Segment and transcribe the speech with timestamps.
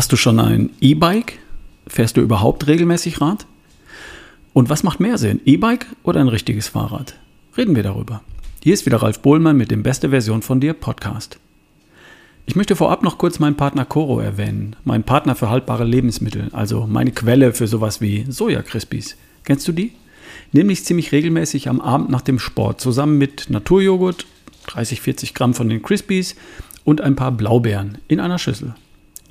[0.00, 1.40] Hast du schon ein E-Bike?
[1.86, 3.44] Fährst du überhaupt regelmäßig Rad?
[4.54, 7.16] Und was macht mehr Sinn, E-Bike oder ein richtiges Fahrrad?
[7.54, 8.22] Reden wir darüber.
[8.62, 11.38] Hier ist wieder Ralf Bohlmann mit dem Beste Version von dir Podcast.
[12.46, 16.86] Ich möchte vorab noch kurz meinen Partner Coro erwähnen, meinen Partner für haltbare Lebensmittel, also
[16.86, 19.18] meine Quelle für sowas wie Soja-Crispies.
[19.44, 19.92] Kennst du die?
[20.52, 24.24] Nämlich ziemlich regelmäßig am Abend nach dem Sport, zusammen mit Naturjoghurt,
[24.68, 26.36] 30, 40 Gramm von den Crispies
[26.84, 28.74] und ein paar Blaubeeren in einer Schüssel.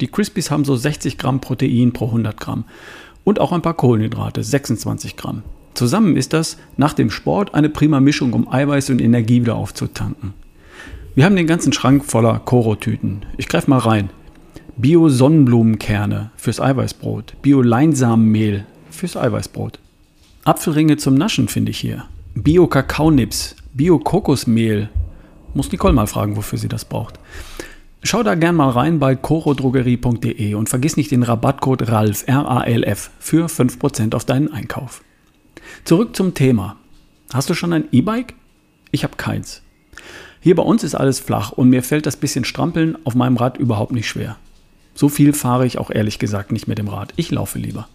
[0.01, 2.63] Die Crispies haben so 60 Gramm Protein pro 100 Gramm
[3.23, 5.43] und auch ein paar Kohlenhydrate, 26 Gramm.
[5.73, 10.33] Zusammen ist das nach dem Sport eine prima Mischung, um Eiweiß und Energie wieder aufzutanken.
[11.15, 13.25] Wir haben den ganzen Schrank voller Koro-Tüten.
[13.37, 14.09] Ich greife mal rein.
[14.77, 17.35] Bio-Sonnenblumenkerne fürs Eiweißbrot.
[17.41, 19.79] Bio-Leinsamenmehl fürs Eiweißbrot.
[20.45, 22.05] Apfelringe zum Naschen finde ich hier.
[22.35, 23.57] Bio-Kakaonips.
[23.73, 24.89] Bio-Kokosmehl.
[25.53, 27.19] Muss Nicole mal fragen, wofür sie das braucht.
[28.01, 33.47] Schau da gern mal rein bei corodrogerie.de und vergiss nicht den Rabattcode RALF, R-A-L-F, für
[33.47, 35.03] 5% auf deinen Einkauf.
[35.83, 36.77] Zurück zum Thema.
[37.33, 38.35] Hast du schon ein E-Bike?
[38.91, 39.61] Ich habe keins.
[40.39, 43.57] Hier bei uns ist alles flach und mir fällt das bisschen Strampeln auf meinem Rad
[43.57, 44.37] überhaupt nicht schwer.
[44.95, 47.13] So viel fahre ich auch ehrlich gesagt nicht mit dem Rad.
[47.17, 47.89] Ich laufe lieber.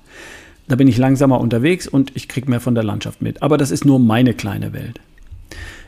[0.69, 3.43] Da bin ich langsamer unterwegs und ich kriege mehr von der Landschaft mit.
[3.43, 5.01] Aber das ist nur meine kleine Welt.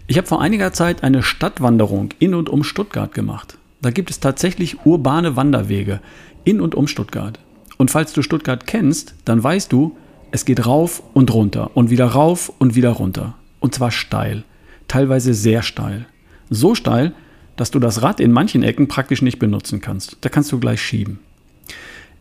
[0.06, 3.58] Ich habe vor einiger Zeit eine Stadtwanderung in und um Stuttgart gemacht.
[3.82, 6.00] Da gibt es tatsächlich urbane Wanderwege
[6.44, 7.38] in und um Stuttgart.
[7.77, 9.96] Und falls du Stuttgart kennst, dann weißt du,
[10.30, 13.34] es geht rauf und runter und wieder rauf und wieder runter.
[13.60, 14.44] Und zwar steil,
[14.88, 16.06] teilweise sehr steil.
[16.50, 17.12] So steil,
[17.56, 20.19] dass du das Rad in manchen Ecken praktisch nicht benutzen kannst.
[20.20, 21.19] Da kannst du gleich schieben.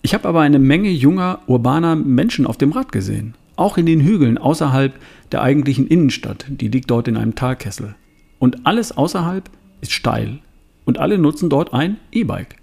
[0.02, 3.34] Ich habe aber eine Menge junger, urbaner Menschen auf dem Rad gesehen.
[3.56, 4.94] Auch in den Hügeln außerhalb
[5.32, 6.46] der eigentlichen Innenstadt.
[6.50, 7.96] Die liegt dort in einem Talkessel.
[8.38, 9.50] Und alles außerhalb
[9.82, 10.40] ist steil,
[10.86, 12.56] und alle nutzen dort ein E-Bike.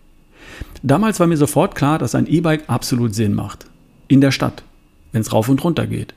[0.82, 3.66] Damals war mir sofort klar, dass ein E-Bike absolut Sinn macht.
[4.08, 4.62] In der Stadt,
[5.12, 6.14] wenn es rauf und runter geht.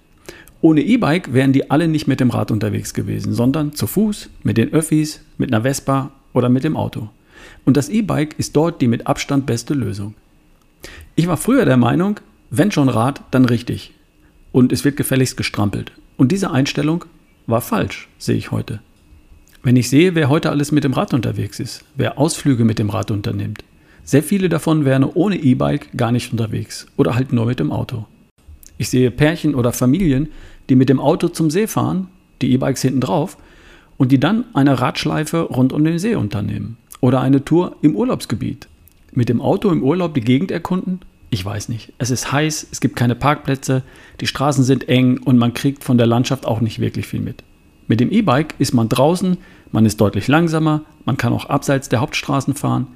[0.61, 4.57] Ohne E-Bike wären die alle nicht mit dem Rad unterwegs gewesen, sondern zu Fuß, mit
[4.57, 7.09] den Öffis, mit einer Vespa oder mit dem Auto.
[7.65, 10.15] Und das E-Bike ist dort die mit Abstand beste Lösung.
[11.15, 12.19] Ich war früher der Meinung,
[12.49, 13.93] wenn schon Rad, dann richtig.
[14.51, 15.91] Und es wird gefälligst gestrampelt.
[16.17, 17.05] Und diese Einstellung
[17.47, 18.79] war falsch, sehe ich heute.
[19.65, 22.91] Wenn ich sehe, wer heute alles mit dem Rad unterwegs ist, wer Ausflüge mit dem
[22.91, 23.63] Rad unternimmt,
[24.03, 28.05] sehr viele davon wären ohne E-Bike gar nicht unterwegs oder halt nur mit dem Auto.
[28.77, 30.29] Ich sehe Pärchen oder Familien,
[30.69, 32.09] die mit dem Auto zum See fahren,
[32.43, 33.39] die E-Bikes hinten drauf,
[33.97, 38.67] und die dann eine Radschleife rund um den See unternehmen oder eine Tour im Urlaubsgebiet.
[39.13, 40.99] Mit dem Auto im Urlaub die Gegend erkunden?
[41.31, 41.91] Ich weiß nicht.
[41.97, 43.81] Es ist heiß, es gibt keine Parkplätze,
[44.21, 47.41] die Straßen sind eng und man kriegt von der Landschaft auch nicht wirklich viel mit.
[47.87, 49.37] Mit dem E-Bike ist man draußen,
[49.71, 52.87] man ist deutlich langsamer, man kann auch abseits der Hauptstraßen fahren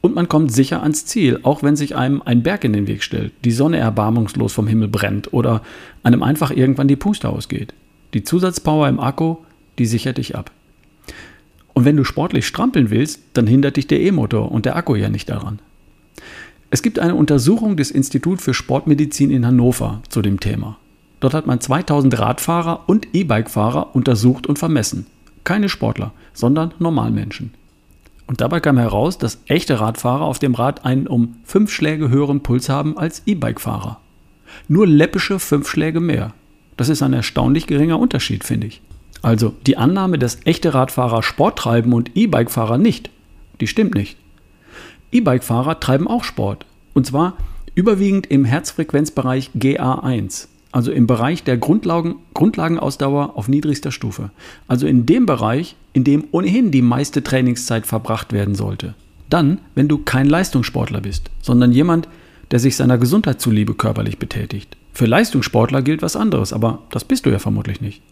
[0.00, 3.02] und man kommt sicher ans Ziel, auch wenn sich einem ein Berg in den Weg
[3.02, 5.62] stellt, die Sonne erbarmungslos vom Himmel brennt oder
[6.02, 7.74] einem einfach irgendwann die Puste ausgeht.
[8.14, 9.36] Die Zusatzpower im Akku,
[9.78, 10.52] die sichert dich ab.
[11.74, 15.08] Und wenn du sportlich strampeln willst, dann hindert dich der E-Motor und der Akku ja
[15.08, 15.58] nicht daran.
[16.70, 20.78] Es gibt eine Untersuchung des Instituts für Sportmedizin in Hannover zu dem Thema.
[21.20, 25.06] Dort hat man 2000 Radfahrer und E-Bike-Fahrer untersucht und vermessen.
[25.44, 27.54] Keine Sportler, sondern Normalmenschen.
[28.26, 32.42] Und dabei kam heraus, dass echte Radfahrer auf dem Rad einen um fünf Schläge höheren
[32.42, 34.00] Puls haben als E-Bike-Fahrer.
[34.68, 36.34] Nur läppische fünf Schläge mehr.
[36.76, 38.82] Das ist ein erstaunlich geringer Unterschied, finde ich.
[39.22, 43.10] Also die Annahme, dass echte Radfahrer Sport treiben und E-Bike-Fahrer nicht,
[43.60, 44.18] die stimmt nicht.
[45.12, 46.66] E-Bike-Fahrer treiben auch Sport.
[46.92, 47.34] Und zwar
[47.74, 54.30] überwiegend im Herzfrequenzbereich GA1 also im Bereich der Grundlagen, Grundlagenausdauer auf niedrigster Stufe.
[54.68, 58.94] Also in dem Bereich, in dem ohnehin die meiste Trainingszeit verbracht werden sollte.
[59.30, 62.08] Dann, wenn du kein Leistungssportler bist, sondern jemand,
[62.50, 64.76] der sich seiner Gesundheit zuliebe körperlich betätigt.
[64.92, 68.02] Für Leistungssportler gilt was anderes, aber das bist du ja vermutlich nicht.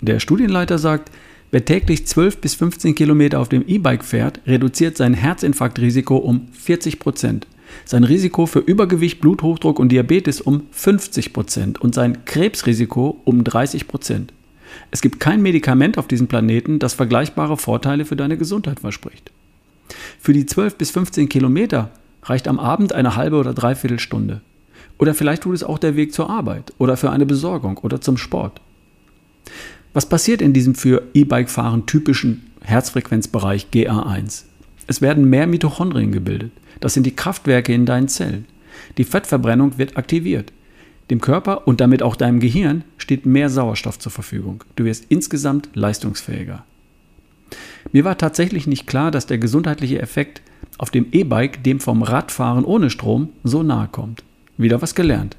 [0.00, 1.10] Der Studienleiter sagt,
[1.50, 6.98] wer täglich 12 bis 15 Kilometer auf dem E-Bike fährt, reduziert sein Herzinfarktrisiko um 40
[6.98, 7.46] Prozent
[7.84, 13.88] sein Risiko für Übergewicht, Bluthochdruck und Diabetes um 50 Prozent und sein Krebsrisiko um 30
[13.88, 14.32] Prozent.
[14.90, 19.30] Es gibt kein Medikament auf diesem Planeten, das vergleichbare Vorteile für deine Gesundheit verspricht.
[20.18, 21.90] Für die 12 bis 15 Kilometer
[22.22, 24.40] reicht am Abend eine halbe oder dreiviertel Stunde.
[24.98, 28.16] Oder vielleicht tut es auch der Weg zur Arbeit oder für eine Besorgung oder zum
[28.16, 28.60] Sport.
[29.92, 34.44] Was passiert in diesem für E-Bike-Fahren typischen Herzfrequenzbereich GA1?
[34.86, 36.52] Es werden mehr Mitochondrien gebildet.
[36.80, 38.46] Das sind die Kraftwerke in deinen Zellen.
[38.98, 40.52] Die Fettverbrennung wird aktiviert.
[41.10, 44.64] Dem Körper und damit auch deinem Gehirn steht mehr Sauerstoff zur Verfügung.
[44.76, 46.64] Du wirst insgesamt leistungsfähiger.
[47.92, 50.40] Mir war tatsächlich nicht klar, dass der gesundheitliche Effekt
[50.78, 54.24] auf dem E-Bike dem vom Radfahren ohne Strom so nahe kommt.
[54.56, 55.36] Wieder was gelernt.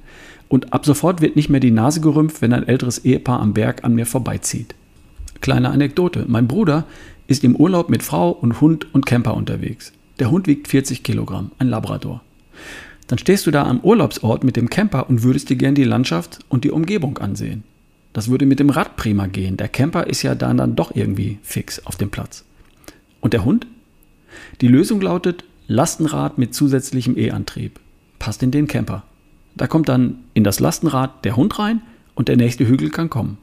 [0.48, 3.84] Und ab sofort wird nicht mehr die Nase gerümpft, wenn ein älteres Ehepaar am Berg
[3.84, 4.76] an mir vorbeizieht.
[5.44, 6.24] Kleine Anekdote.
[6.30, 6.86] Mein Bruder
[7.28, 9.92] ist im Urlaub mit Frau und Hund und Camper unterwegs.
[10.20, 12.22] Der Hund wiegt 40 Kilogramm, ein Labrador.
[13.08, 16.40] Dann stehst du da am Urlaubsort mit dem Camper und würdest dir gern die Landschaft
[16.48, 17.66] und die Umgebung ansehen.
[18.14, 19.58] Das würde mit dem Rad prima gehen.
[19.58, 22.46] Der Camper ist ja dann, dann doch irgendwie fix auf dem Platz.
[23.20, 23.68] Und der Hund?
[24.62, 27.82] Die Lösung lautet Lastenrad mit zusätzlichem E-Antrieb.
[28.18, 29.04] Passt in den Camper.
[29.56, 31.82] Da kommt dann in das Lastenrad der Hund rein
[32.16, 33.40] und der nächste Hügel kann kommen.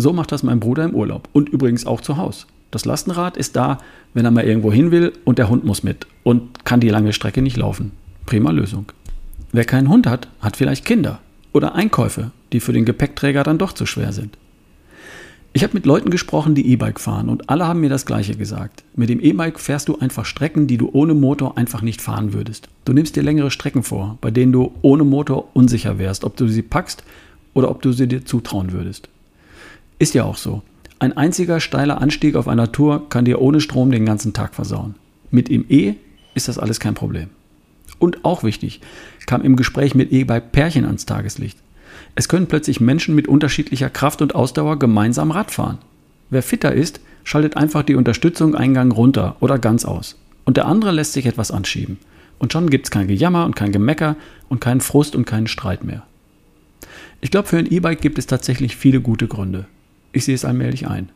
[0.00, 2.46] So macht das mein Bruder im Urlaub und übrigens auch zu Hause.
[2.70, 3.76] Das Lastenrad ist da,
[4.14, 7.12] wenn er mal irgendwo hin will und der Hund muss mit und kann die lange
[7.12, 7.92] Strecke nicht laufen.
[8.24, 8.86] Prima Lösung.
[9.52, 11.20] Wer keinen Hund hat, hat vielleicht Kinder
[11.52, 14.38] oder Einkäufe, die für den Gepäckträger dann doch zu schwer sind.
[15.52, 18.84] Ich habe mit Leuten gesprochen, die E-Bike fahren und alle haben mir das gleiche gesagt.
[18.96, 22.70] Mit dem E-Bike fährst du einfach Strecken, die du ohne Motor einfach nicht fahren würdest.
[22.86, 26.48] Du nimmst dir längere Strecken vor, bei denen du ohne Motor unsicher wärst, ob du
[26.48, 27.04] sie packst
[27.52, 29.10] oder ob du sie dir zutrauen würdest.
[30.00, 30.62] Ist ja auch so.
[30.98, 34.94] Ein einziger steiler Anstieg auf einer Tour kann dir ohne Strom den ganzen Tag versauen.
[35.30, 35.94] Mit dem E
[36.34, 37.28] ist das alles kein Problem.
[37.98, 38.80] Und auch wichtig,
[39.26, 41.58] kam im Gespräch mit E-Bike-Pärchen ans Tageslicht.
[42.14, 45.76] Es können plötzlich Menschen mit unterschiedlicher Kraft und Ausdauer gemeinsam Rad fahren.
[46.30, 50.18] Wer fitter ist, schaltet einfach die Unterstützung Eingang runter oder ganz aus.
[50.46, 51.98] Und der andere lässt sich etwas anschieben.
[52.38, 54.16] Und schon gibt es kein Gejammer und kein Gemecker
[54.48, 56.04] und keinen Frust und keinen Streit mehr.
[57.20, 59.66] Ich glaube, für ein E-Bike gibt es tatsächlich viele gute Gründe.
[60.12, 61.10] Ich sehe es allmählich ein.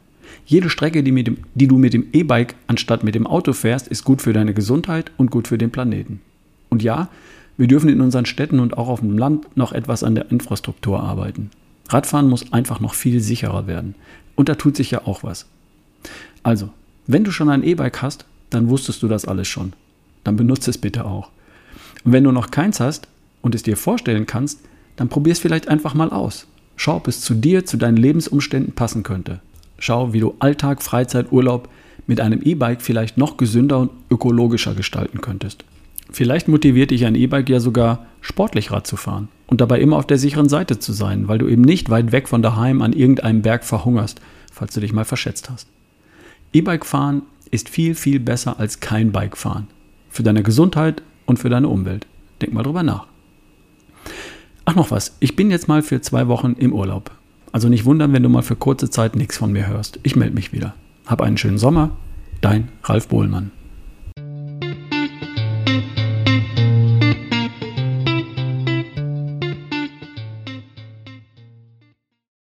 [0.47, 4.05] Jede Strecke, die, dem, die du mit dem E-Bike anstatt mit dem Auto fährst, ist
[4.05, 6.21] gut für deine Gesundheit und gut für den Planeten.
[6.69, 7.09] Und ja,
[7.57, 11.01] wir dürfen in unseren Städten und auch auf dem Land noch etwas an der Infrastruktur
[11.01, 11.51] arbeiten.
[11.89, 13.95] Radfahren muss einfach noch viel sicherer werden.
[14.35, 15.47] Und da tut sich ja auch was.
[16.43, 16.71] Also,
[17.07, 19.73] wenn du schon ein E-Bike hast, dann wusstest du das alles schon.
[20.25, 21.31] Dann benutze es bitte auch.
[22.05, 23.09] Und wenn du noch keins hast
[23.43, 24.61] und es dir vorstellen kannst,
[24.97, 26.47] dann probier es vielleicht einfach mal aus.
[26.77, 29.41] Schau, ob es zu dir, zu deinen Lebensumständen passen könnte.
[29.79, 31.69] Schau, wie du Alltag, Freizeit, Urlaub
[32.07, 35.65] mit einem E-Bike vielleicht noch gesünder und ökologischer gestalten könntest.
[36.11, 40.07] Vielleicht motiviert dich ein E-Bike ja sogar, sportlich Rad zu fahren und dabei immer auf
[40.07, 43.43] der sicheren Seite zu sein, weil du eben nicht weit weg von daheim an irgendeinem
[43.43, 44.21] Berg verhungerst,
[44.53, 45.67] falls du dich mal verschätzt hast.
[46.53, 49.69] E-Bike fahren ist viel, viel besser als kein Bike fahren.
[50.11, 52.07] Für deine Gesundheit und für deine Umwelt.
[52.41, 53.07] Denk mal drüber nach.
[54.67, 57.11] Ach noch was, ich bin jetzt mal für zwei Wochen im Urlaub.
[57.53, 60.01] Also nicht wundern, wenn du mal für kurze Zeit nichts von mir hörst.
[60.03, 60.75] Ich melde mich wieder.
[61.07, 61.91] Hab einen schönen Sommer.
[62.41, 63.51] Dein Ralf Bohlmann.